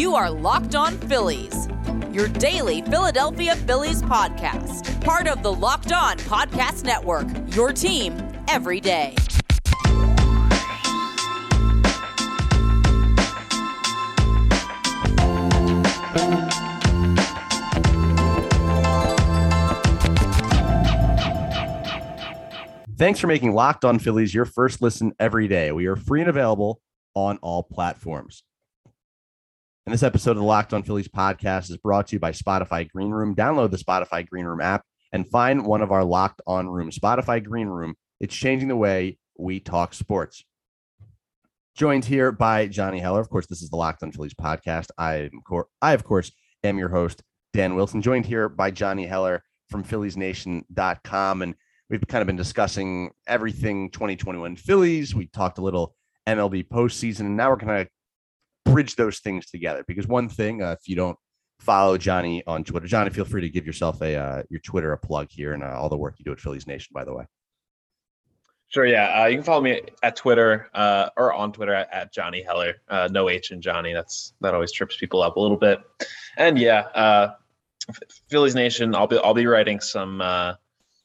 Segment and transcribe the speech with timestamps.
[0.00, 1.68] You are Locked On Phillies,
[2.10, 4.98] your daily Philadelphia Phillies podcast.
[5.04, 8.16] Part of the Locked On Podcast Network, your team
[8.48, 9.14] every day.
[22.96, 25.72] Thanks for making Locked On Phillies your first listen every day.
[25.72, 26.80] We are free and available
[27.14, 28.44] on all platforms.
[29.90, 32.88] And this episode of the Locked On Phillies podcast is brought to you by Spotify
[32.88, 33.34] Green Room.
[33.34, 36.96] Download the Spotify Green Room app and find one of our Locked On Rooms.
[36.96, 37.96] Spotify Green Room.
[38.20, 40.44] It's changing the way we talk sports.
[41.74, 43.18] Joined here by Johnny Heller.
[43.18, 44.90] Of course, this is the Locked On Phillies podcast.
[44.96, 45.42] I am,
[45.82, 46.30] I of course,
[46.62, 48.00] am your host, Dan Wilson.
[48.00, 51.42] Joined here by Johnny Heller from PhilliesNation.com.
[51.42, 51.56] And
[51.88, 55.16] we've kind of been discussing everything 2021 Phillies.
[55.16, 55.96] We talked a little
[56.28, 57.90] MLB postseason, and now we're going to
[58.72, 59.84] bridge those things together.
[59.86, 61.18] Because one thing, uh, if you don't
[61.60, 64.98] follow Johnny on Twitter, Johnny, feel free to give yourself a uh, your Twitter a
[64.98, 66.90] plug here and uh, all the work you do at Phillies Nation.
[66.92, 67.24] By the way.
[68.68, 68.86] Sure.
[68.86, 72.42] Yeah, uh, you can follow me at Twitter uh, or on Twitter at, at Johnny
[72.42, 72.74] Heller.
[72.88, 73.92] Uh, no H in Johnny.
[73.92, 75.80] That's that always trips people up a little bit.
[76.36, 77.32] And yeah,
[78.28, 78.94] Phillies Nation.
[78.94, 80.22] I'll be I'll be writing some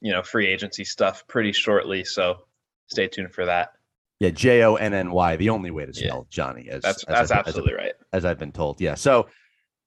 [0.01, 2.03] you know free agency stuff pretty shortly.
[2.03, 2.45] So
[2.87, 3.71] stay tuned for that.
[4.19, 6.29] Yeah, J O N N Y, the only way to spell yeah.
[6.29, 6.69] Johnny.
[6.69, 7.93] As, that's as that's I've, absolutely as, right.
[8.13, 8.79] As I've been told.
[8.79, 8.95] Yeah.
[8.95, 9.27] So,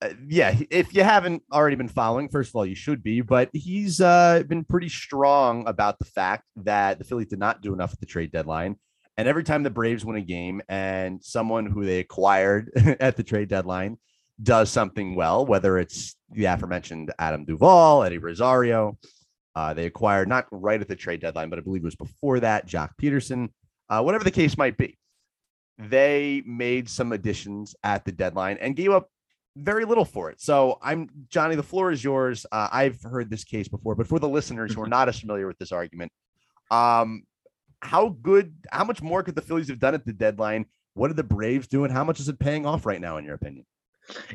[0.03, 3.23] uh, yeah, if you haven't already been following, first of all, you should be.
[3.23, 7.73] But he's uh, been pretty strong about the fact that the Phillies did not do
[7.73, 8.77] enough at the trade deadline.
[9.17, 13.25] And every time the Braves win a game and someone who they acquired at the
[13.25, 13.99] trade deadline
[14.41, 18.97] does something well, whether it's the aforementioned Adam Duvall, Eddie Rosario,
[19.57, 22.39] uh, they acquired not right at the trade deadline, but I believe it was before
[22.39, 23.49] that, Joc Pederson,
[23.89, 24.99] uh, whatever the case might be.
[25.79, 29.11] They made some additions at the deadline and gave up
[29.57, 30.41] very little for it.
[30.41, 32.47] So I'm Johnny, the floor is yours.
[32.51, 35.47] Uh, I've heard this case before, but for the listeners who are not as familiar
[35.47, 36.13] with this argument,
[36.71, 37.23] um,
[37.81, 40.67] how good, how much more could the Phillies have done at the deadline?
[40.95, 43.25] What did the Braves do, and how much is it paying off right now, in
[43.25, 43.65] your opinion?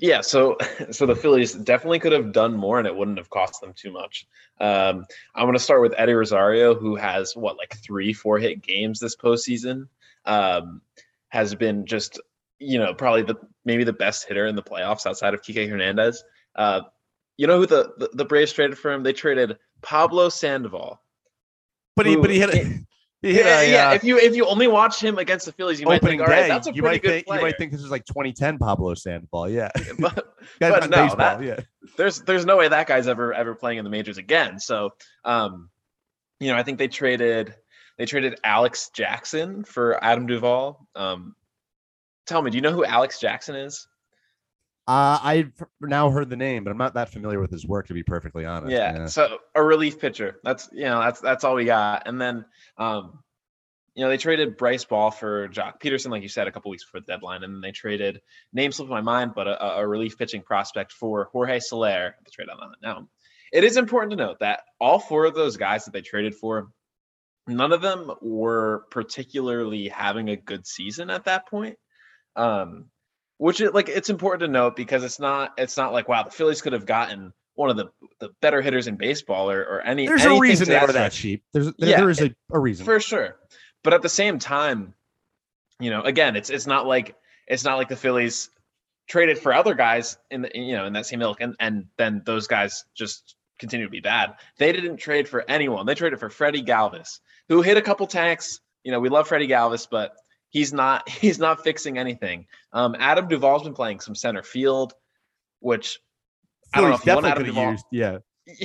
[0.01, 0.57] Yeah, so
[0.91, 3.91] so the Phillies definitely could have done more, and it wouldn't have cost them too
[3.91, 4.27] much.
[4.59, 8.61] Um, I'm going to start with Eddie Rosario, who has what like three, four hit
[8.61, 9.87] games this postseason.
[10.25, 10.81] Um,
[11.29, 12.21] has been just
[12.59, 13.35] you know probably the
[13.65, 16.23] maybe the best hitter in the playoffs outside of Kike Hernandez.
[16.55, 16.81] Uh,
[17.37, 19.03] you know who the, the, the Braves traded for him?
[19.03, 21.01] They traded Pablo Sandoval.
[21.95, 22.85] But he, but he hit
[23.31, 23.93] yeah, yeah.
[23.93, 26.49] If you if you only watch him against the Phillies, you might think, all right,
[26.49, 27.39] that's a you pretty good think, player.
[27.39, 29.49] You might think this is like 2010 Pablo Sandoval.
[29.49, 29.69] Yeah,
[29.99, 31.61] but, but no, baseball, that, yeah.
[31.95, 34.59] There's there's no way that guy's ever ever playing in the majors again.
[34.59, 34.89] So,
[35.23, 35.69] um,
[36.41, 37.55] you know, I think they traded
[37.97, 40.85] they traded Alex Jackson for Adam Duvall.
[40.93, 41.33] Um,
[42.27, 43.87] tell me, do you know who Alex Jackson is?
[44.85, 47.93] Uh, I've now heard the name, but I'm not that familiar with his work to
[47.93, 48.71] be perfectly honest.
[48.71, 48.93] Yeah.
[48.93, 49.05] yeah.
[49.05, 50.39] So a relief pitcher.
[50.43, 52.05] That's you know that's that's all we got.
[52.05, 52.43] And then
[52.77, 53.19] um,
[53.95, 56.83] you know they traded Bryce Ball for Joc Pederson, like you said, a couple weeks
[56.83, 58.21] before the deadline, and then they traded
[58.51, 62.15] name slipped my mind, but a, a relief pitching prospect for Jorge Soler.
[62.25, 63.07] The trade on that now.
[63.53, 66.71] It is important to note that all four of those guys that they traded for,
[67.47, 71.77] none of them were particularly having a good season at that point.
[72.35, 72.89] Um,
[73.37, 76.31] which is like it's important to note because it's not it's not like wow the
[76.31, 80.07] Phillies could have gotten one of the the better hitters in baseball or, or any.
[80.07, 81.43] There's a reason they were that cheap.
[81.53, 83.35] There's there, yeah, there is a, a reason for sure,
[83.83, 84.93] but at the same time,
[85.79, 87.15] you know, again, it's it's not like
[87.47, 88.49] it's not like the Phillies
[89.07, 92.21] traded for other guys in the you know in that same ilk and and then
[92.25, 94.35] those guys just continue to be bad.
[94.57, 95.85] They didn't trade for anyone.
[95.85, 97.19] They traded for Freddie Galvis,
[97.49, 98.59] who hit a couple tanks.
[98.83, 100.13] You know, we love Freddie Galvis, but
[100.53, 102.45] he's not he's not fixing anything.
[102.71, 104.93] Um, Adam Duvall's been playing some center field,
[105.59, 105.99] which
[106.73, 107.71] I don't know if you want Adam Duvall.
[107.71, 108.17] Used, yeah.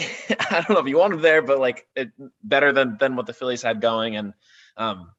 [0.51, 2.11] I don't know if you want him there, but like it,
[2.43, 4.17] better than than what the Phillies had going.
[4.17, 4.35] And
[4.77, 5.11] um,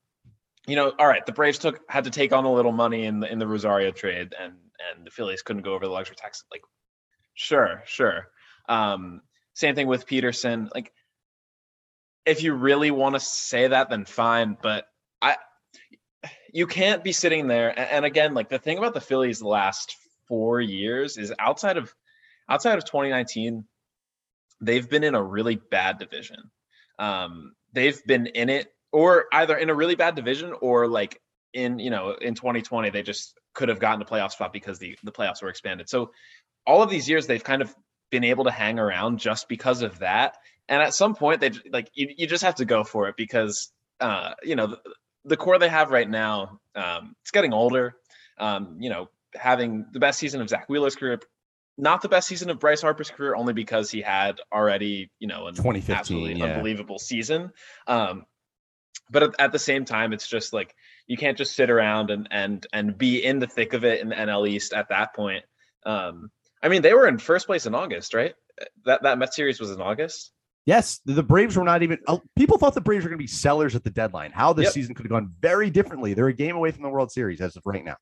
[0.68, 3.20] you know, all right, the Braves took had to take on a little money in
[3.20, 4.54] the in the Rosario trade, and
[4.96, 6.44] and the Phillies couldn't go over the luxury tax.
[6.52, 6.62] Like,
[7.34, 8.28] sure, sure.
[8.68, 9.22] Um,
[9.54, 10.70] same thing with Pederson.
[10.74, 10.92] Like,
[12.26, 14.58] if you really want to say that, then fine.
[14.62, 14.86] But
[15.22, 15.38] I
[16.54, 19.96] you can't be sitting there and again like the thing about the phillies the last
[20.28, 21.94] four years is outside of
[22.50, 23.66] outside of 2019
[24.62, 26.52] they've been in a really bad division.
[26.98, 31.22] Um, they've been in it or either in a really bad division or like
[31.54, 34.98] in you know in 2020 they just could have gotten a playoff spot because the
[35.04, 35.90] the playoffs were expanded.
[35.90, 36.12] So
[36.68, 37.74] all of these years they've kind of
[38.12, 40.38] been able to hang around just because of that.
[40.68, 43.72] And at some point they like you, you just have to go for it because
[44.00, 44.76] uh you know
[45.26, 47.96] the core they have right now, um, it's getting older.
[48.38, 51.20] Um, you know, having the best season of Zack Wheeler's career,
[51.78, 55.48] not the best season of Bryce Harper's career, only because he had already, you know,
[55.48, 56.46] an 2015, absolutely yeah.
[56.46, 57.52] unbelievable season.
[57.88, 58.26] Um,
[59.10, 60.76] but at, at the same time, it's just like
[61.08, 64.10] you can't just sit around and and and be in the thick of it in
[64.10, 65.44] the NL East at that point.
[65.86, 66.30] Um,
[66.62, 68.36] I mean, they were in first place in August, right?
[68.86, 70.32] That that Met series was in August.
[70.66, 71.98] Yes, the Braves were not even.
[72.08, 74.32] oh, People thought the Braves were going to be sellers at the deadline.
[74.32, 74.74] How this Yep.
[74.74, 76.14] season could have gone very differently.
[76.14, 77.96] They're a game away from the World Series as of right now.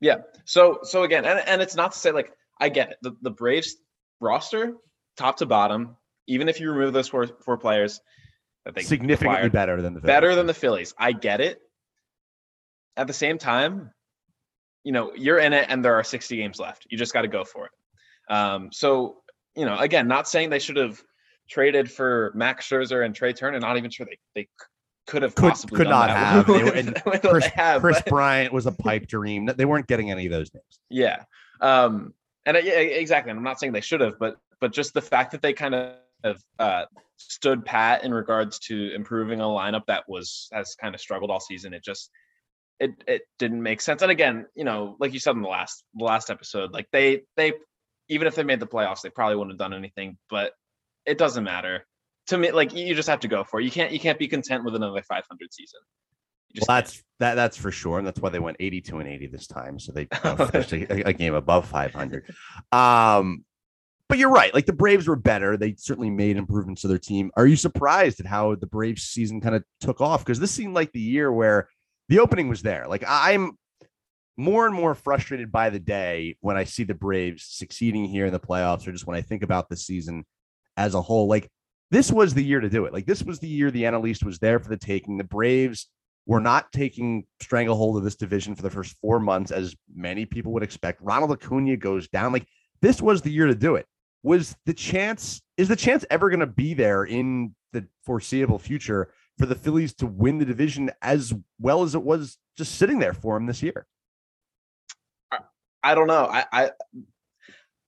[0.00, 0.18] Yeah.
[0.44, 2.98] So so again, and, and it's not to say like I get it.
[3.02, 3.76] The, the Braves
[4.20, 4.74] roster,
[5.16, 5.96] top to bottom,
[6.26, 8.00] even if you remove those four four players
[8.64, 10.94] that they Significantly acquired, better than the better than the Phillies.
[10.98, 11.60] I get it.
[12.96, 13.92] At the same time,
[14.84, 16.86] you know, you're in it and there are 60 games left.
[16.90, 17.72] You just got to go for it.
[18.32, 19.18] Um, so,
[19.56, 21.00] you know, again, not saying they should have
[21.48, 24.48] traded for Max Scherzer and Trea Turner, not even sure they, they
[25.06, 26.46] could have Could- possibly could not have.
[26.46, 29.46] They were- Chris, have, Kris Bryant was a pipe dream.
[29.56, 30.80] They weren't getting any of those names.
[30.90, 31.24] Yeah.
[31.60, 32.14] Um,
[32.46, 33.30] and yeah, exactly.
[33.30, 35.74] And I'm not saying they should have, but but just the fact that they kind
[35.74, 36.84] of uh,
[37.16, 41.40] stood pat in regards to improving a lineup that was has kind of struggled all
[41.40, 41.74] season.
[41.74, 42.10] It just
[42.80, 44.02] it it didn't make sense.
[44.02, 47.22] And again, you know, like you said in the last the last episode, like they
[47.36, 47.52] they
[48.08, 50.16] even if they made the playoffs, they probably wouldn't have done anything.
[50.30, 50.52] But
[51.08, 51.86] it doesn't matter
[52.28, 52.50] to me.
[52.50, 53.64] Like you just have to go for it.
[53.64, 55.80] You can't you can't be content with another 500 season.
[56.54, 57.34] Well, that's that.
[57.34, 59.78] That's for sure, and that's why they went eighty-two and eighty this time.
[59.78, 60.06] So they
[60.50, 62.24] finished a, a game above five hundred.
[62.72, 63.44] Um,
[64.08, 64.52] but you're right.
[64.54, 65.58] Like the Braves were better.
[65.58, 67.30] They certainly made improvements to their team.
[67.36, 70.24] Are you surprised at how the Braves season kind of took off?
[70.24, 71.68] Because this seemed like the year where
[72.08, 72.86] the opening was there.
[72.88, 73.58] Like I'm
[74.38, 78.32] more and more frustrated by the day when I see the Braves succeeding here in
[78.32, 80.24] the playoffs, or just when I think about the season
[80.78, 81.28] as a whole.
[81.28, 81.50] Like
[81.90, 82.92] this was the year to do it.
[82.92, 85.18] Like this was the year the NL East was there for the taking.
[85.18, 85.88] The Braves
[86.24, 90.52] were not taking stranglehold of this division for the first four months, as many people
[90.52, 91.02] would expect.
[91.02, 92.32] Ronald Acuna goes down.
[92.32, 92.46] Like
[92.80, 93.86] this was the year to do it.
[94.22, 95.42] Was the chance?
[95.56, 99.94] Is the chance ever going to be there in the foreseeable future for the Phillies
[99.94, 103.62] to win the division as well as it was just sitting there for them this
[103.62, 103.86] year?
[105.82, 106.26] I don't know.
[106.26, 106.70] I, I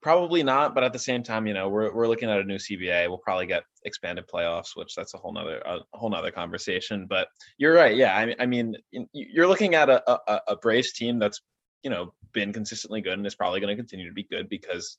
[0.02, 2.56] probably not, but at the same time, you know, we're we're looking at a new
[2.56, 3.08] CBA.
[3.08, 7.06] We'll probably get expanded playoffs, which that's a whole nother a whole nother conversation.
[7.06, 7.96] But you're right.
[7.96, 8.76] Yeah, I, I mean,
[9.12, 11.42] you're looking at a, a a Braves team that's
[11.82, 14.98] you know been consistently good and is probably going to continue to be good because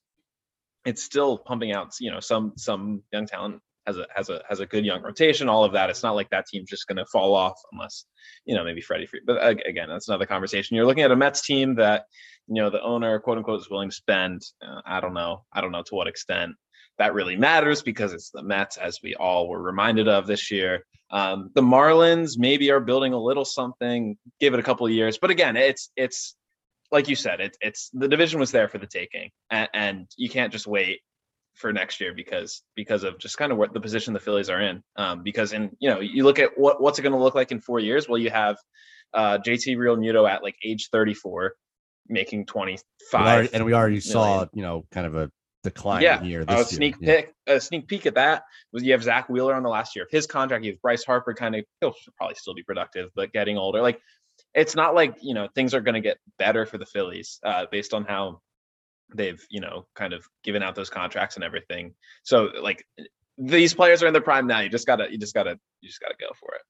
[0.85, 4.59] it's still pumping out you know some some young talent has a has a has
[4.59, 5.49] a good young rotation.
[5.49, 5.89] All of that.
[5.89, 8.05] It's not like that team's just going to fall off unless
[8.45, 9.21] you know maybe Freddie Free.
[9.25, 10.75] But again, that's another conversation.
[10.75, 12.05] You're looking at a Mets team that
[12.47, 15.61] you know the owner quote unquote is willing to spend uh, i don't know i
[15.61, 16.53] don't know to what extent
[16.97, 20.85] that really matters because it's the mets as we all were reminded of this year
[21.11, 25.17] um, the marlins maybe are building a little something give it a couple of years
[25.17, 26.35] but again it's it's
[26.91, 30.29] like you said it, it's the division was there for the taking and, and you
[30.29, 30.99] can't just wait
[31.55, 34.61] for next year because because of just kind of what the position the phillies are
[34.61, 37.35] in um, because in you know you look at what what's it going to look
[37.35, 38.57] like in four years well you have
[39.13, 41.53] uh, jt realmuto at like age 34
[42.07, 42.81] making 25
[43.13, 45.29] We already- and we already saw, you know, kind of a
[45.63, 46.41] decline yeah here.
[46.41, 46.65] a This year.
[46.77, 47.15] sneak Yeah.
[47.21, 48.43] peek a sneak peek at that
[48.73, 51.03] was you have zack wheeler on the last year of his contract you have bryce
[51.03, 53.99] harper kind of he'll probably still be productive but getting older like
[54.55, 57.65] it's not like you know things are going to get better for the phillies uh,
[57.71, 58.39] based on how
[59.15, 62.85] they've you know kind of given out those contracts and everything so like
[63.37, 66.01] these players are in their prime now you just gotta you just gotta you just
[66.01, 66.61] gotta go for it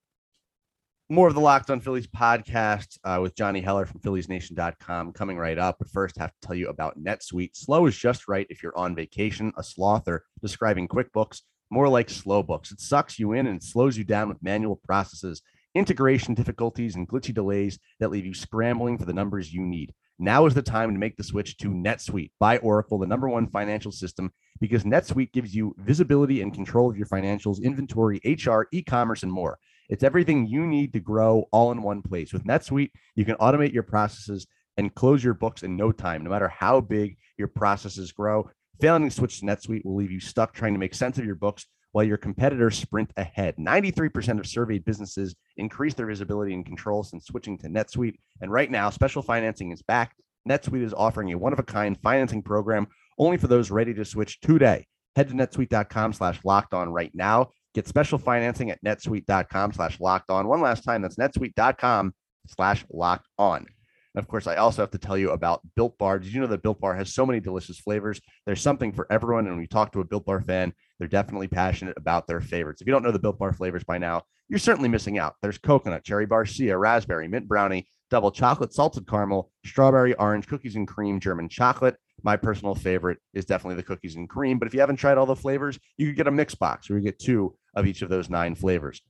[1.12, 5.58] more of the Locked on Phillies podcast uh, with Johnny Heller from PhilliesNation.com coming right
[5.58, 5.76] up.
[5.78, 7.54] But first, I have to tell you about NetSuite.
[7.54, 12.10] Slow is just right if you're on vacation, a sloth, or describing QuickBooks, more like
[12.10, 12.72] slow books.
[12.72, 15.42] It sucks you in and slows you down with manual processes,
[15.76, 19.94] integration difficulties, and glitchy delays that leave you scrambling for the numbers you need.
[20.24, 23.48] Now is the time to make the switch to NetSuite by Oracle, the number one
[23.48, 28.84] financial system, because NetSuite gives you visibility and control of your financials, inventory, HR, e
[28.84, 29.58] commerce, and more.
[29.90, 32.34] It's everything you need to grow all in one place.
[32.34, 34.46] With NetSuite, you can automate your processes
[34.78, 38.48] and close your books in no time, no matter how big your processes grow.
[38.80, 41.34] Failing to switch to NetSuite will leave you stuck trying to make sense of your
[41.34, 43.56] books while your competitors sprint ahead.
[43.58, 48.18] 93% of surveyed businesses increase their visibility and control since switching to NetSuite.
[48.42, 50.16] And right now, special financing is back.
[50.48, 54.88] NetSuite is offering a one-of-a-kind financing program only for those ready to switch today.
[55.16, 57.50] Head to netsuite.com slash locked on right now.
[57.74, 60.48] Get special financing at netsuite.com slash locked on.
[60.48, 62.14] One last time, that's netsuite.com
[62.48, 63.66] slash locked on.
[64.14, 66.20] And of course, I also have to tell you about Built Bar.
[66.20, 68.20] Did you know that Built Bar has so many delicious flavors?
[68.46, 69.46] There's something for everyone.
[69.46, 72.80] And when you talk to a Built Bar fan, they're definitely passionate about their favorites.
[72.80, 75.34] If you don't know the Built Bar flavors by now, you're certainly missing out.
[75.42, 80.88] There's coconut, cherry barcia, raspberry, mint brownie, double chocolate, salted caramel, strawberry, orange, cookies and
[80.88, 81.96] cream, German chocolate.
[82.22, 84.60] My personal favorite is definitely the cookies and cream.
[84.60, 87.00] But if you haven't tried all the flavors, you could get a mix box where
[87.00, 89.02] you get two of each of those nine flavors.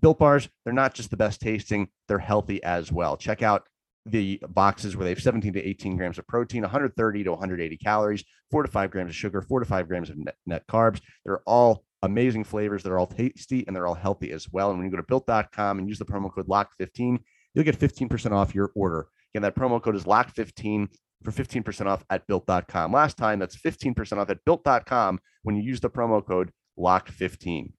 [0.00, 3.18] Built bars, they're not just the best tasting, they're healthy as well.
[3.18, 3.68] Check out
[4.06, 8.24] the boxes where they have 17 to 18 grams of protein, 130 to 180 calories,
[8.50, 11.00] four to five grams of sugar, four to five grams of net, net carbs.
[11.24, 12.82] They're all amazing flavors.
[12.82, 14.70] They're all tasty and they're all healthy as well.
[14.70, 17.18] And when you go to built.com and use the promo code LOCK15,
[17.54, 19.06] you'll get 15% off your order.
[19.32, 20.88] Again, that promo code is LOCK15
[21.22, 22.92] for 15% off at built.com.
[22.92, 27.72] Last time, that's 15% off at built.com when you use the promo code LOCK15.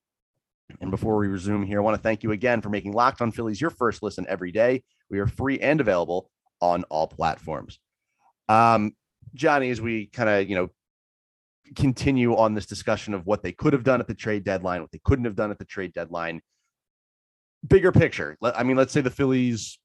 [0.81, 3.31] And before we resume here, I want to thank you again for making Locked on
[3.31, 4.83] Phillies your first listen every day.
[5.09, 6.29] We are free and available
[6.61, 7.79] on all platforms.
[8.49, 8.93] Um,
[9.33, 10.69] Johnny, as we kind of, you know,
[11.75, 14.91] continue on this discussion of what they could have done at the trade deadline, what
[14.91, 16.41] they couldn't have done at the trade deadline,
[17.67, 18.37] bigger picture.
[18.41, 19.79] I mean, let's say the Phillies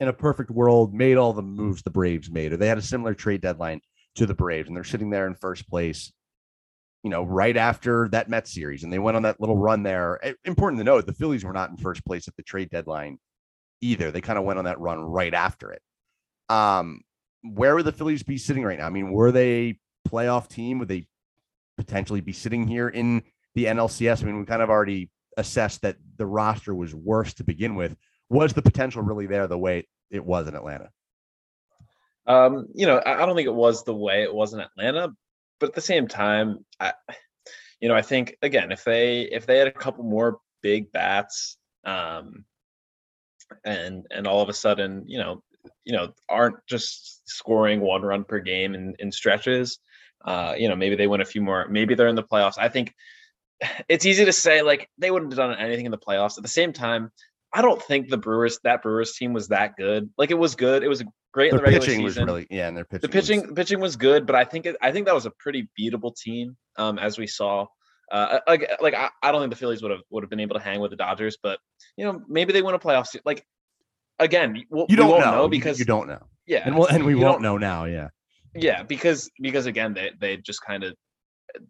[0.00, 2.82] in a perfect world made all the moves the Braves made, or they had a
[2.82, 3.80] similar trade deadline
[4.16, 6.12] to the Braves, and they're sitting there in first place,
[7.02, 10.20] you know, right after that Mets series, and they went on that little run there.
[10.44, 13.18] Important to note, the Phillies were not in first place at the trade deadline
[13.80, 14.10] either.
[14.10, 15.82] They kind of went on that run right after it.
[16.48, 17.00] Um,
[17.42, 18.86] where would the Phillies be sitting right now?
[18.86, 20.78] I mean, were they a playoff team?
[20.78, 21.06] Would they
[21.76, 23.22] potentially be sitting here in
[23.54, 24.22] the NLCS?
[24.22, 27.96] I mean, we kind of already assessed that the roster was worse to begin with.
[28.30, 30.90] Was the potential really there the way it was in Atlanta?
[32.26, 35.12] Um, you know, I don't think it was the way it was in Atlanta,
[35.62, 36.92] but at the same time, I,
[37.80, 41.56] you know, I think again, if they if they had a couple more big bats,
[41.84, 42.44] um,
[43.64, 45.44] and and all of a sudden, you know,
[45.84, 49.78] you know, aren't just scoring one run per game in, in stretches.
[50.24, 51.68] Uh, you know, maybe they win a few more.
[51.68, 52.58] Maybe they're in the playoffs.
[52.58, 52.92] I think
[53.88, 56.38] it's easy to say like they wouldn't have done anything in the playoffs.
[56.38, 57.12] At the same time,
[57.52, 60.10] I don't think the Brewers that Brewers team was that good.
[60.16, 60.82] Like it was good.
[60.82, 62.22] It was great their in the regular pitching season.
[62.26, 63.00] was really yeah, and their pitching.
[63.02, 65.30] the pitching was, pitching was good, but I think it, I think that was a
[65.30, 66.56] pretty beatable team.
[66.76, 67.66] Um, as we saw.
[68.10, 70.54] Uh, like, like I, I don't think the Phillies would have would have been able
[70.54, 71.58] to hang with the Dodgers, but
[71.96, 73.06] you know maybe they win a playoff.
[73.06, 73.42] se- Like
[74.18, 76.88] again, we'll, you don't we won't know, know because you don't know, yeah, and we'll,
[76.88, 77.84] and we you won't know now.
[77.86, 78.08] Yeah,
[78.54, 80.94] yeah because because again they they just kind of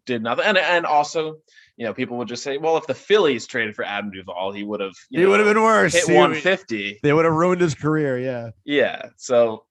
[0.07, 1.37] did nothing and and also
[1.77, 4.63] you know people would just say well if the Phillies traded for Adam Duvall he
[4.65, 5.95] would have it would have been worse.
[5.95, 8.19] hit He- 150 They would have ruined his career.
[8.19, 8.51] Yeah.
[8.65, 9.65] yeah so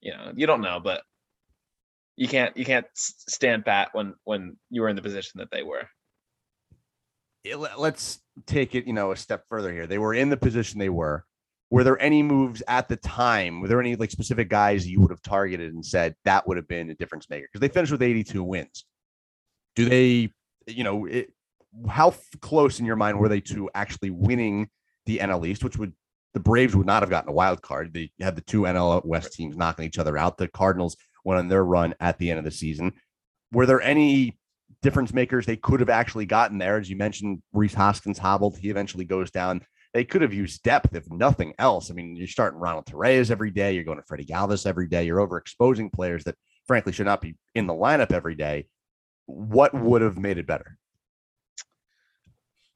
[0.00, 1.02] you know you don't know but
[2.16, 5.62] you can't you can't stand pat when when you were in the position that they
[5.62, 5.82] were
[7.54, 9.86] let- let's take it, you know, a step further here.
[9.86, 11.24] They were in the position they were.
[11.70, 13.60] Were there any moves at the time?
[13.60, 16.68] Were there any like specific guys you would have targeted and said that would have
[16.68, 17.46] been a difference maker?
[17.46, 18.84] Because they finished with 82 wins.
[19.76, 20.32] Do they,
[20.66, 21.32] you know, it,
[21.88, 24.68] how f- close in your mind were they to actually winning
[25.06, 25.92] the NL East, which would
[26.34, 27.94] the Braves would not have gotten a wild card.
[27.94, 30.36] They had the two NL West teams knocking each other out.
[30.36, 32.92] The Cardinals went on their run at the end of the season.
[33.52, 34.38] Were there any
[34.82, 36.76] difference makers they could have actually gotten there?
[36.76, 38.58] As you mentioned, Rhys Hoskins hobbled.
[38.58, 39.62] He eventually goes down.
[39.94, 41.90] They could have used depth, if nothing else.
[41.90, 43.72] I mean, you're starting Ronald Torreyes every day.
[43.72, 45.04] You're going to Freddie Galvis every day.
[45.04, 46.34] You're overexposing players that,
[46.66, 48.66] frankly, should not be in the lineup every day.
[49.24, 50.76] What would have made it better?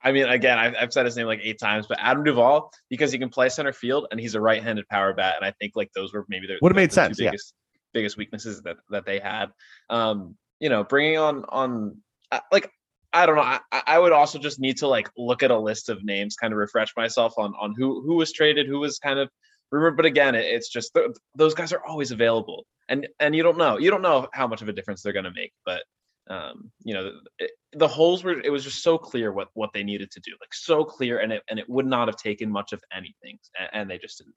[0.02, 3.12] I mean, again, I've, I've said his name like eight times, but Adam Duvall, because
[3.12, 5.90] he can play center field and he's a right-handed power bat, and I think like
[5.94, 7.30] those were maybe the Would've made the two sense, yeah.
[7.30, 7.54] Biggest,
[7.92, 9.46] biggest weaknesses that that they had.
[9.90, 11.96] Um, you know, bringing on on
[12.32, 12.70] uh, like
[13.12, 13.42] I don't know.
[13.42, 16.36] I, I- I would also just need to like look at a list of names,
[16.36, 19.28] kind of refresh myself on on who who was traded, who was kind of
[19.70, 19.96] rumored.
[19.96, 23.58] But again, it, it's just th- those guys are always available, and and you don't
[23.58, 25.82] know you don't know how much of a difference they're going to make, but
[26.30, 29.82] um, you know, it, the holes were it was just so clear what what they
[29.82, 32.72] needed to do, like so clear, and it and it would not have taken much
[32.72, 34.34] of anything, and, and they just didn't.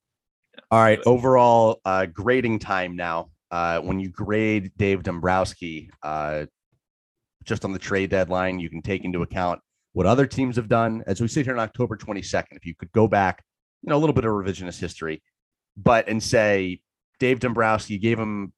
[0.72, 1.00] All right.
[1.06, 3.30] Overall uh, grading time now.
[3.52, 6.46] Uh, when you grade Dave Dombrowski, uh,
[7.44, 9.60] just on the trade deadline, you can take into account
[9.92, 11.04] what other teams have done.
[11.06, 13.44] As we sit here on October 22nd, if you could go back,
[13.84, 15.22] you know, a little bit of revisionist history,
[15.78, 16.82] but and say
[17.20, 18.54] Dave Dombrowski gave him,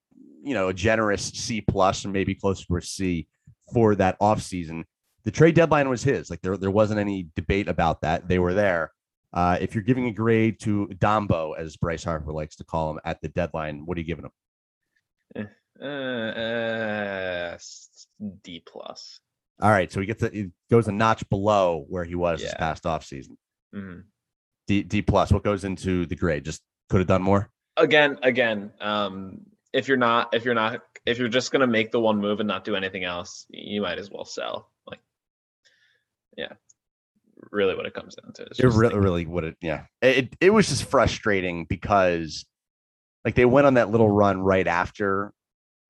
[0.46, 3.28] you know, a generous C plus or maybe closer to a C
[3.74, 4.84] for that offseason.
[5.24, 6.30] The trade deadline was his.
[6.30, 8.28] Like there, there wasn't any debate about that.
[8.28, 8.92] They were there.
[9.34, 13.00] Uh, if you're giving a grade to Dombo, as Bryce Harper likes to call him
[13.04, 14.25] at the deadline, what are you giving
[15.36, 15.48] him?
[15.82, 18.08] Uh, uh, s-
[18.44, 19.20] D plus.
[19.62, 22.54] All right, so he gets a, he goes a notch below where he was this
[22.60, 23.36] past offseason.
[23.74, 24.04] Mhm.
[24.68, 25.32] D D plus.
[25.32, 26.46] What goes into the grade?
[26.46, 27.50] Just could have done more.
[27.78, 29.42] Again, again, um,
[29.75, 32.48] if you're not, if you're not, if you're just gonna make the one move and
[32.48, 34.72] not do anything else, you might as well sell.
[34.88, 35.01] Like,
[36.38, 36.53] yeah,
[37.51, 38.44] really what it comes down to.
[38.44, 39.86] It really, really what it, yeah.
[40.01, 42.46] It, it was just frustrating because
[43.25, 45.34] like they went on that little run right after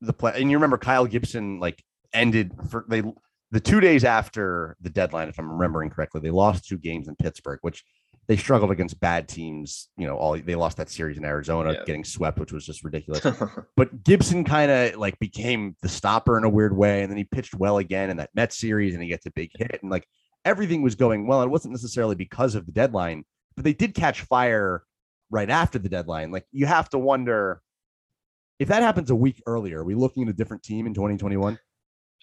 [0.02, 0.34] the play.
[0.36, 3.04] And you remember Kyle Gibson like ended for they
[3.52, 7.16] the two days after the deadline, if I'm remembering correctly, they lost two games in
[7.16, 7.84] Pittsburgh, which
[8.28, 9.90] they struggled against bad teams.
[9.98, 11.84] You know, all they lost that series in Arizona, yeah.
[11.86, 13.26] getting swept, which was just ridiculous.
[13.76, 17.24] but Gibson kind of like became the stopper in a weird way, and then he
[17.24, 20.08] pitched well again in that Mets series, and he gets a big hit, and like
[20.44, 21.42] everything was going well.
[21.42, 24.84] It wasn't necessarily because of the deadline, but they did catch fire
[25.30, 26.32] right after the deadline.
[26.32, 27.62] Like you have to wonder
[28.60, 29.82] if that happens a week earlier.
[29.82, 31.60] Are we looking at a different team in 2021?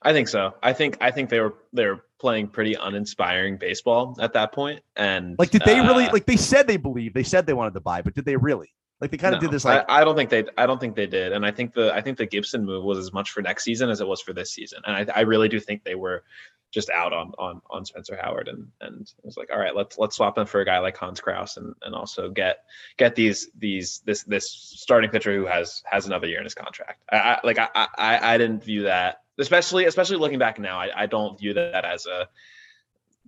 [0.05, 0.55] I think so.
[0.63, 4.83] I think I think they were they were playing pretty uninspiring baseball at that point.
[4.97, 6.27] And like, did they uh, really like?
[6.27, 7.15] They said they believed.
[7.15, 8.73] They said they wanted to buy, but did they really?
[9.01, 9.65] Like they kind of no, did this.
[9.65, 10.45] Like I, I, don't think they.
[10.57, 11.33] I don't think they did.
[11.33, 13.91] And I think the I think the Gibson move was as much for next season
[13.91, 14.81] as it was for this season.
[14.87, 16.23] And I, I really do think they were
[16.71, 19.99] just out on on on Spencer Howard and and it was like all right let's
[19.99, 22.65] let's swap him for a guy like Hans Crouse, and and also get
[22.97, 27.03] get these these this this starting pitcher who has has another year in his contract.
[27.11, 30.79] I, I like I, I I didn't view that especially especially looking back now.
[30.79, 32.29] I, I don't view that as a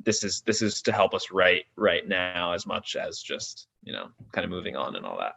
[0.02, 3.92] this is this is to help us right right now as much as just you
[3.92, 5.34] know kind of moving on and all that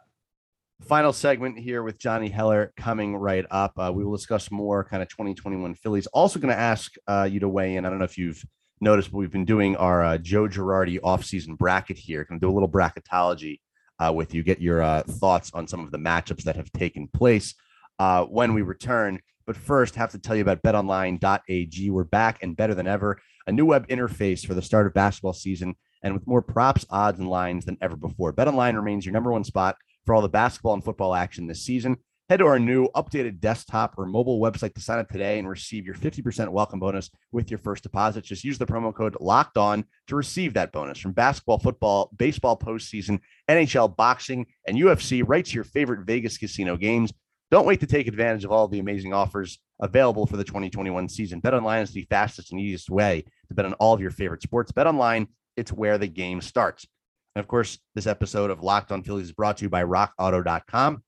[0.82, 3.72] final segment here with Johnny Heller coming right up.
[3.76, 6.06] Uh, we will discuss more kind of 2021 Phillies.
[6.08, 7.84] Also, going to ask uh, you to weigh in.
[7.84, 8.42] I don't know if you've
[8.80, 12.24] noticed, but we've been doing our uh, Joe Girardi offseason bracket here.
[12.24, 13.60] Going to do a little bracketology
[13.98, 17.08] uh, with you, get your uh, thoughts on some of the matchups that have taken
[17.08, 17.54] place
[17.98, 19.20] uh, when we return.
[19.48, 21.88] But first, have to tell you about betonline.ag.
[21.88, 23.18] We're back and better than ever.
[23.46, 27.18] A new web interface for the start of basketball season and with more props, odds,
[27.18, 28.34] and lines than ever before.
[28.34, 31.96] BetOnline remains your number one spot for all the basketball and football action this season.
[32.28, 35.86] Head to our new updated desktop or mobile website to sign up today and receive
[35.86, 38.24] your 50% welcome bonus with your first deposit.
[38.24, 42.58] Just use the promo code locked on to receive that bonus from basketball, football, baseball
[42.58, 47.14] postseason, NHL, boxing, and UFC right to your favorite Vegas casino games.
[47.50, 51.40] Don't wait to take advantage of all the amazing offers available for the 2021 season.
[51.40, 54.42] Bet online is the fastest and easiest way to bet on all of your favorite
[54.42, 54.70] sports.
[54.70, 56.86] Bet online, it's where the game starts.
[57.34, 61.02] And of course, this episode of Locked on Phillies is brought to you by rockauto.com.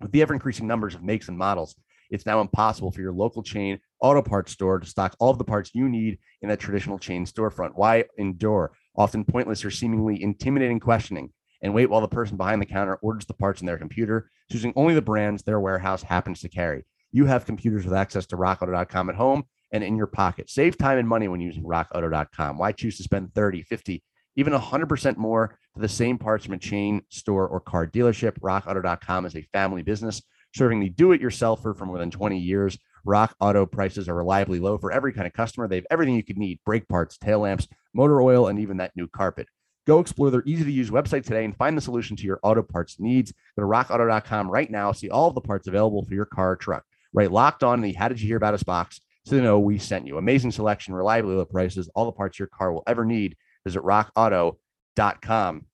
[0.00, 1.76] With the ever increasing numbers of makes and models,
[2.10, 5.44] it's now impossible for your local chain auto parts store to stock all of the
[5.44, 7.72] parts you need in a traditional chain storefront.
[7.74, 12.66] Why endure often pointless or seemingly intimidating questioning and wait while the person behind the
[12.66, 16.48] counter orders the parts in their computer, choosing only the brands their warehouse happens to
[16.48, 16.84] carry?
[17.12, 20.50] You have computers with access to rockauto.com at home and in your pocket.
[20.50, 22.58] Save time and money when using rockauto.com.
[22.58, 24.02] Why choose to spend 30, 50,
[24.36, 28.38] even 100% more for the same parts from a chain store or car dealership.
[28.40, 30.22] RockAuto.com is a family business
[30.54, 32.78] serving the do it yourselfer for more than 20 years.
[33.04, 35.68] Rock Auto prices are reliably low for every kind of customer.
[35.68, 38.96] They have everything you could need brake parts, tail lamps, motor oil, and even that
[38.96, 39.48] new carpet.
[39.88, 42.62] Go explore their easy to use website today and find the solution to your auto
[42.62, 43.32] parts needs.
[43.56, 44.92] Go to rockauto.com right now.
[44.92, 46.84] See all of the parts available for your car or truck.
[47.14, 49.78] Right locked on the How Did You Hear About Us box so they know we
[49.78, 50.18] sent you.
[50.18, 55.66] Amazing selection, reliably low prices, all the parts your car will ever need visit rockauto.com.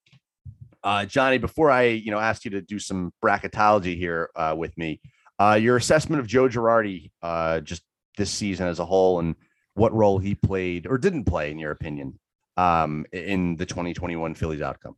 [0.81, 4.77] Uh, Johnny, before I, you know, ask you to do some bracketology here uh, with
[4.77, 5.01] me,
[5.39, 7.81] uh, your assessment of Joe Girardi uh, just
[8.17, 9.35] this season as a whole and
[9.73, 12.17] what role he played or didn't play, in your opinion,
[12.57, 14.95] um, in the 2021 Phillies outcome.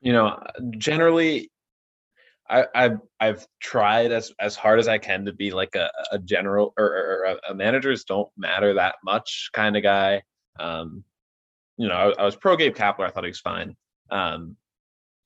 [0.00, 1.50] You know, generally,
[2.48, 6.18] I, I've I've tried as as hard as I can to be like a, a
[6.18, 10.22] general or, or a, a managers don't matter that much kind of guy.
[10.58, 11.04] Um,
[11.76, 13.06] you know, I, I, was pro Gabe Kapler.
[13.06, 13.76] I thought he was fine.
[14.10, 14.56] Um,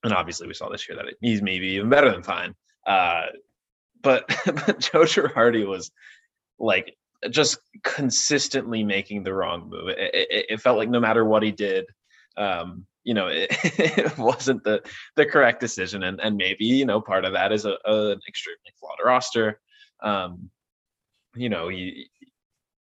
[0.05, 2.55] and obviously we saw this year that it, he's maybe even better than fine.
[2.87, 3.27] Uh,
[4.03, 5.91] but, but Joe Girardi was
[6.59, 6.97] like
[7.31, 9.89] just consistently making the wrong move.
[9.89, 11.87] It, it, it felt like no matter what he did,
[12.37, 14.83] um, you know, it, it, wasn't the
[15.17, 16.03] the correct decision.
[16.03, 19.61] And and maybe you know part of that is a, a an extremely flawed roster.
[20.03, 20.51] Um,
[21.35, 22.11] you know, he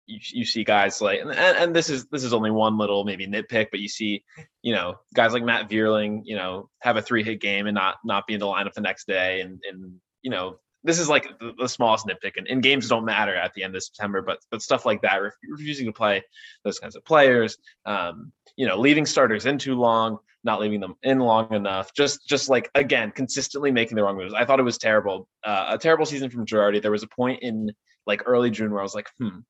[0.07, 3.27] you, you see guys like and, and this is this is only one little maybe
[3.27, 4.25] nitpick but you see
[4.63, 7.97] you know guys like matt vierling you know have a three hit game and not
[8.05, 11.39] not be in the lineup the next day and and you know this is like
[11.39, 14.39] the, the smallest nitpick and, and, games don't matter at the end of september but
[14.51, 16.23] but stuff like that refusing to play
[16.65, 20.95] those kinds of players um you know leaving starters in too long not leaving them
[21.03, 24.65] in long enough just just like again consistently making the wrong moves i thought it
[24.65, 26.81] was terrible uh, a terrible season from Girardi.
[26.81, 27.71] there was a point in
[28.07, 29.41] like early june where i was like hmm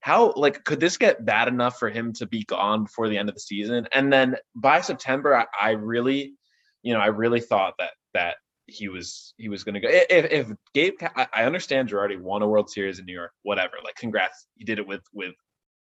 [0.00, 3.28] how like could this get bad enough for him to be gone before the end
[3.28, 3.86] of the season?
[3.92, 6.34] And then by September, I, I really,
[6.82, 8.36] you know, I really thought that that
[8.68, 9.88] he was he was going to go.
[9.90, 13.72] If, if Gabe, I understand Girardi won a World Series in New York, whatever.
[13.82, 15.32] Like, congrats, he did it with with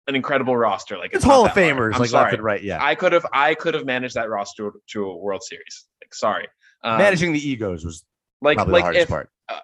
[0.08, 0.98] an incredible roster.
[0.98, 1.52] Like It's not Hall of.
[1.52, 2.24] Famers, like sorry.
[2.24, 2.64] left and right.
[2.64, 5.86] Yeah, I could have I could have managed that roster to a World Series.
[6.02, 6.48] Like sorry,
[6.84, 8.06] um, managing the egos was
[8.42, 9.30] like probably like the hardest if part.
[9.50, 9.60] uh,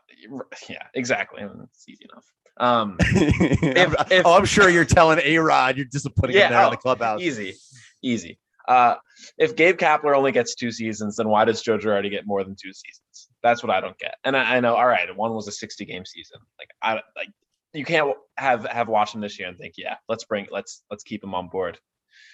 [0.69, 1.41] yeah exactly.
[1.41, 2.25] I mean, it's easy enough.
[2.57, 6.67] Um, if- oh, I'm sure you're telling A Rod you're disappointing Yeah, him there in
[6.67, 7.21] oh, the clubhouse.
[7.21, 7.55] easy,
[8.03, 8.37] easy.
[8.67, 8.95] Uh,
[9.37, 12.55] if Gabe Kapler only gets two seasons, then why does Joe Girardi get more than
[12.55, 13.01] two seasons?
[13.43, 14.15] That's what I don't get.
[14.23, 16.39] And I, I know, all right, one was a 60 game season.
[16.57, 17.29] Like I like
[17.73, 21.03] you can't have have watched him this year and think, yeah, let's bring let's let's
[21.03, 21.77] keep him on board.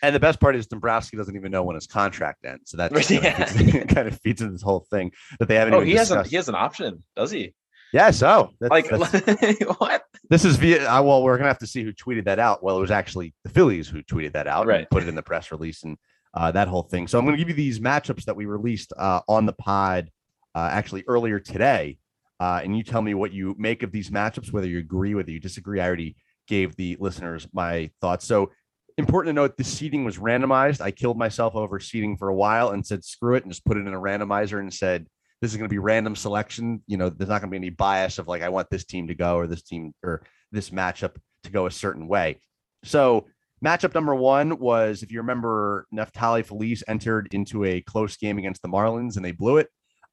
[0.03, 2.93] And the best part is Dombrowski doesn't even know when his contract ends, so that
[2.93, 5.77] just kind, of feeds, kind of feeds into this whole thing that they haven't Oh,
[5.77, 7.53] even he has a, he has an option, does he?
[7.93, 10.03] yeah, so that's, Like that's- what?
[10.29, 10.85] this is via.
[10.87, 12.61] Uh, well, we're gonna have to see who tweeted that out.
[12.61, 14.89] Well, it was actually the Phillies who tweeted that out, and Right.
[14.89, 15.97] put it in the press release, and
[16.33, 17.07] uh, that whole thing.
[17.07, 20.11] So I'm gonna give you these matchups that we released uh, on the pod
[20.55, 21.97] uh, actually earlier today,
[22.39, 25.31] uh, and you tell me what you make of these matchups, whether you agree, whether
[25.31, 25.79] you disagree.
[25.79, 26.15] I already
[26.47, 28.25] gave the listeners my thoughts.
[28.25, 28.51] So
[28.97, 30.81] important to note the seating was randomized.
[30.81, 33.77] I killed myself over seating for a while and said screw it and just put
[33.77, 35.07] it in a randomizer and said
[35.41, 36.83] this is going to be random selection.
[36.85, 39.07] You know, there's not going to be any bias of like I want this team
[39.07, 42.39] to go or this team or this matchup to go a certain way.
[42.83, 43.27] So
[43.63, 48.61] matchup number one was if you remember, Neftali Feliz entered into a close game against
[48.61, 49.69] the Marlins and they blew it.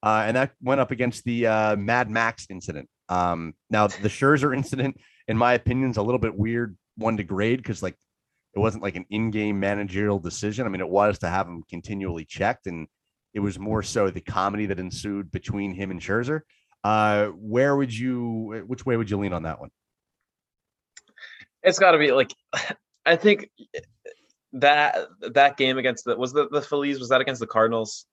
[0.06, 2.88] Uh, and that went up against the uh, Mad Max incident.
[3.08, 7.24] Um, now the Scherzer incident, in my opinion, is a little bit weird one to
[7.24, 7.96] grade because like
[8.54, 10.64] it wasn't like an in-game managerial decision.
[10.64, 12.86] I mean, it was to have him continually checked, and
[13.34, 16.42] it was more so the comedy that ensued between him and Scherzer.
[16.84, 18.62] Uh, where would you?
[18.68, 19.70] Which way would you lean on that one?
[21.64, 22.32] It's got to be like
[23.04, 23.50] I think
[24.52, 28.06] that that game against the was the the Phillies was that against the Cardinals?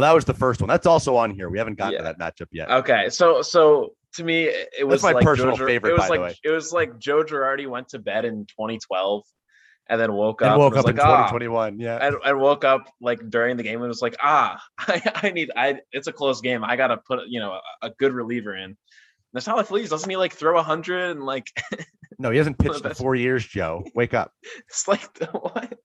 [0.00, 0.68] Well, that was the first one.
[0.68, 1.50] That's also on here.
[1.50, 2.70] We haven't gotten to that matchup yet.
[2.70, 6.00] Okay, so so to me, it it was my like personal Joe, favorite, It was
[6.00, 6.34] by the like way.
[6.42, 9.22] it was like Joe Girardi went to bed in 2012,
[9.90, 11.78] and then woke and up woke up was in like, ah, 2021.
[11.80, 11.98] Yeah.
[12.00, 15.50] and, and woke up like during the game and was like, ah, I, I need,
[15.54, 16.64] I, it's a close game.
[16.64, 18.76] I gotta put, you know, a, a good reliever in.
[19.32, 21.46] That's how Feliz doesn't he like throw a hundred and like
[22.20, 23.84] No, he hasn't pitched in four years, Joe.
[23.94, 24.32] Wake up.
[24.68, 25.78] it's like the, what?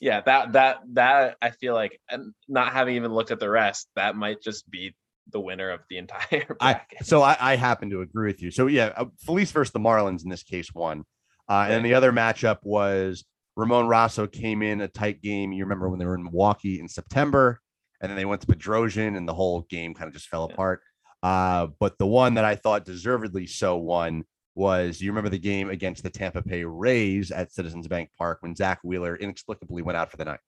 [0.00, 3.88] Yeah, that that that I feel like, and not having even looked at the rest,
[3.96, 4.94] that might just be
[5.30, 8.50] the winner of the entire I so I, I happen to agree with you.
[8.50, 11.04] So yeah, uh, Feliz versus the Marlins in this case won,
[11.48, 13.24] uh, and the other matchup was
[13.56, 15.52] Ramon Rosso came in a tight game.
[15.52, 17.60] You remember when they were in Milwaukee in September,
[18.00, 20.54] and then they went to Bedrosian, and the whole game kind of just fell Yeah.
[20.54, 20.80] apart.
[21.24, 24.22] Uh, but the one that I thought deservedly so won
[24.58, 28.56] was you remember the game against the Tampa Bay Rays at Citizens Bank Park when
[28.56, 30.40] Zack Wheeler inexplicably went out for the night.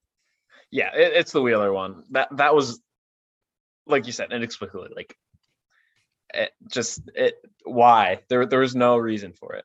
[0.71, 2.03] yeah, it, it's the Wheeler one.
[2.11, 2.81] That that was,
[3.87, 5.17] like you said, inexplicably like,
[6.35, 7.35] it just it.
[7.65, 9.65] Why there there was no reason for it.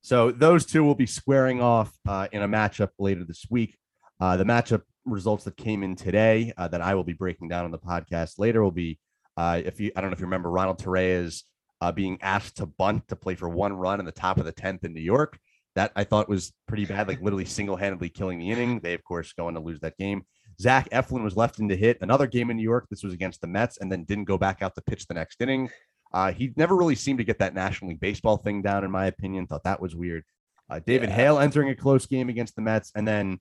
[0.00, 3.76] So those two will be squaring off uh, in a matchup later this week.
[4.18, 7.66] Uh, the matchup results that came in today uh, that I will be breaking down
[7.66, 8.98] on the podcast later will be
[9.36, 11.42] uh, if you I don't know if you remember Ronald Torreyes
[11.82, 14.52] uh, being asked to bunt to play for one run in the top of the
[14.52, 15.36] tenth in New York.
[15.74, 18.78] That I thought was pretty bad, like literally single handedly killing the inning.
[18.78, 20.22] They of course going to lose that game.
[20.60, 22.86] Zach Eflin was left in to hit another game in New York.
[22.88, 25.40] This was against the Mets, and then didn't go back out to pitch the next
[25.40, 25.70] inning.
[26.14, 29.06] Uh, he never really seemed to get that National League Baseball thing down, in my
[29.06, 29.48] opinion.
[29.48, 30.22] Thought that was weird.
[30.70, 31.16] Uh, David Yeah.
[31.16, 33.40] Hale entering a close game against the Mets, and then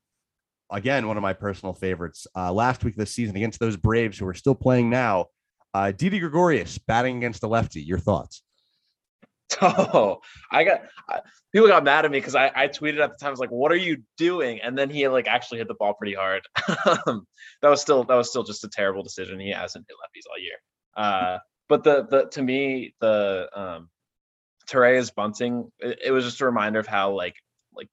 [0.72, 4.26] again one of my personal favorites uh, last week this season against those Braves who
[4.26, 5.28] are still playing now.
[5.74, 7.82] Uh, Didi Gregorius batting against the lefty.
[7.82, 8.44] Your thoughts?
[9.62, 10.84] Oh, I got
[11.52, 13.28] people got mad at me because I, I tweeted at the time.
[13.28, 15.94] I was like, "What are you doing?" And then he like actually hit the ball
[15.94, 16.44] pretty hard.
[17.62, 19.40] That was still that was still just a terrible decision.
[19.40, 20.58] He hasn't hit lefties all year.
[20.98, 21.38] Uh,
[21.70, 23.90] but the the to me the um,
[24.68, 27.36] Torreyes bunting it, it was just a reminder of how like
[27.76, 27.88] like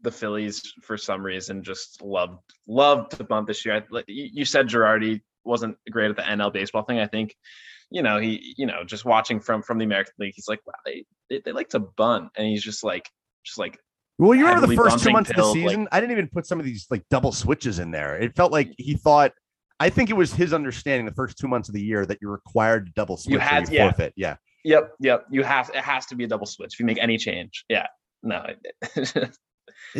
[0.00, 3.76] the Phillies for some reason just loved loved to bunt this year.
[3.76, 6.98] I, like you, you said, Girardi wasn't great at the NL baseball thing.
[6.98, 7.34] I think
[7.90, 10.72] you know, he, you know, just watching from from the American League, he's like, wow,
[10.84, 13.08] they they, they like to bunt, and he's just like,
[13.44, 13.78] just like,
[14.18, 15.88] Well, you remember the first two months of the pills, like- season?
[15.92, 18.16] I didn't even put some of these like double switches in there.
[18.16, 19.32] It felt like he thought.
[19.80, 22.30] I think it was his understanding the first two months of the year that you're
[22.32, 23.36] required to double switch.
[23.36, 23.90] or had- you yeah.
[23.90, 24.12] forfeit.
[24.16, 24.36] Yeah.
[24.64, 27.18] yep, yep, you have it has to be a double switch if you make any
[27.18, 27.64] change.
[27.68, 27.86] Yeah,
[28.22, 29.30] no, it- It- wh-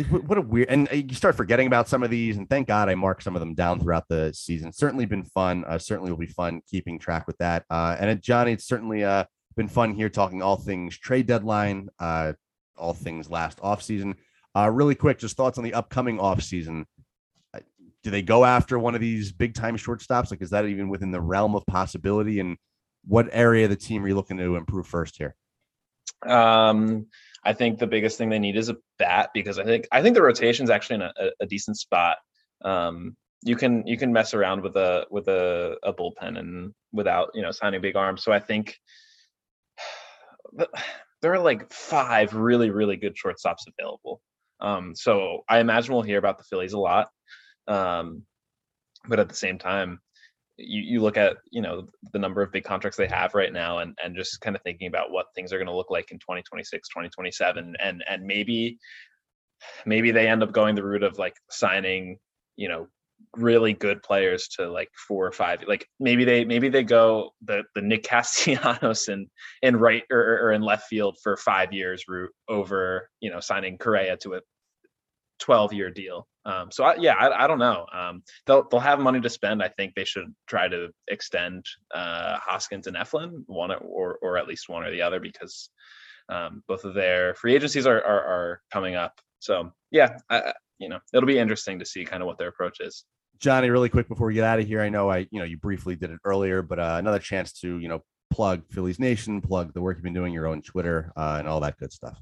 [0.09, 2.89] what a weird and uh, you start forgetting about some of these and thank god
[2.89, 4.71] i marked some of them down throughout the season.
[4.71, 8.15] Certainly been fun uh, certainly will be fun keeping track with that uh, and uh,
[8.15, 9.23] johnny it's certainly uh,
[9.55, 12.33] been fun here talking all things trade deadline uh,
[12.77, 14.15] all things last off season.
[14.55, 16.85] Really quick just thoughts on the upcoming off season.
[18.03, 20.31] Do they go after one of these big time shortstops?
[20.31, 22.39] Like is that even within the realm of possibility?
[22.39, 22.57] And
[23.05, 25.35] what area of the team are you looking to improve first here
[26.25, 27.07] um,
[27.43, 30.15] I think the biggest thing they need is a bat because I think I think
[30.15, 32.17] the rotation's actually in a, a decent spot.
[32.63, 37.29] Um, you can you can mess around with a with a, a bullpen and without
[37.35, 38.23] you know signing big arms.
[38.23, 38.77] So I think
[41.21, 44.21] there are like five really really good shortstops available.
[44.59, 47.09] Um, so I imagine we'll hear about the Phillies a lot.
[47.67, 48.23] Um,
[49.07, 49.99] but at the same time,
[50.57, 53.79] you, you look at you know the number of big contracts they have right now
[53.79, 56.19] and and just kind of thinking about what things are going to look like in
[56.19, 58.77] 2026 2027 and and maybe
[59.85, 62.17] maybe they end up going the route of like signing
[62.55, 62.87] you know
[63.37, 67.63] really good players to like four or five like maybe they maybe they go the
[67.73, 69.27] the nick castellanos in
[69.61, 73.77] in right or, or in left field for five years route over you know signing
[73.77, 74.41] correa to a
[75.39, 77.87] 12 year deal um, so I, yeah, I, I, don't know.
[77.91, 79.63] Um, they'll they'll have money to spend.
[79.63, 84.47] I think they should try to extend uh, Hoskins and Eflin, one or or at
[84.47, 85.69] least one or the other, because
[86.29, 89.19] um, both of their free agencies are are, are coming up.
[89.39, 92.79] So yeah, I, you know, it'll be interesting to see kind of what their approach
[92.79, 93.05] is.
[93.39, 95.57] Johnny, really quick before we get out of here, I know I you know you
[95.57, 99.73] briefly did it earlier, but uh, another chance to you know plug Phillies Nation, plug
[99.73, 102.19] the work you've been doing, your own Twitter, uh, and all that good stuff.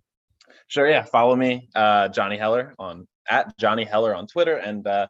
[0.68, 1.04] Sure, yeah.
[1.04, 4.58] Follow me, uh, Johnny Heller on at Johnny Heller on Twitter.
[4.58, 5.08] And uh,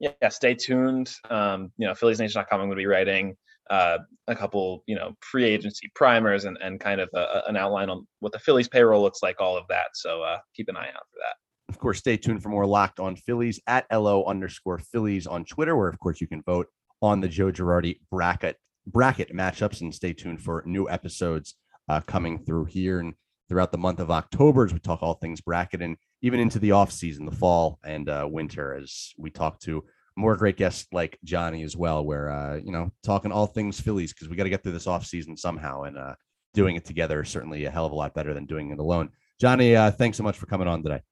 [0.00, 1.12] yeah, stay tuned.
[1.30, 3.36] Um, you know, PhilliesNation.com, I'm going to be writing
[3.70, 7.90] uh, a couple, you know, free agency primers and, and kind of a, an outline
[7.90, 9.88] on what the Phillies payroll looks like, all of that.
[9.94, 11.36] So uh, keep an eye out for that.
[11.68, 15.76] Of course, stay tuned for more Locked on Phillies at LO underscore Phillies on Twitter,
[15.76, 16.66] where, of course, you can vote
[17.00, 21.54] on the Joe Girardi bracket bracket matchups and stay tuned for new episodes
[21.88, 23.14] uh, coming through here and
[23.48, 26.72] throughout the month of October as we talk all things bracket and even into the
[26.72, 29.84] off season, the fall and uh, winter, as we talk to
[30.16, 34.12] more great guests like Johnny as well, where uh, you know talking all things Phillies
[34.12, 36.14] because we got to get through this off season somehow, and uh,
[36.54, 39.10] doing it together is certainly a hell of a lot better than doing it alone.
[39.40, 41.02] Johnny, uh, thanks so much for coming on today.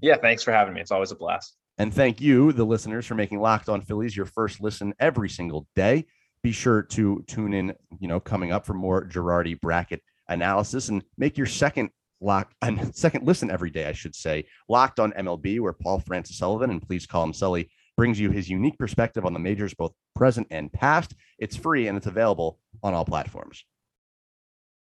[0.00, 0.80] Yeah, thanks for having me.
[0.80, 1.56] It's always a blast.
[1.78, 5.66] And thank you, the listeners, for making Locked On Phillies your first listen every single
[5.76, 6.06] day.
[6.42, 11.02] Be sure to tune in, you know, coming up for more Girardi bracket analysis and
[11.18, 11.90] make your second
[12.20, 16.38] locked and second listen every day, I should say, locked on MLB, where Paul Francis
[16.38, 19.92] Sullivan and please call him Sully brings you his unique perspective on the majors, both
[20.16, 21.14] present and past.
[21.38, 23.64] It's free and it's available on all platforms.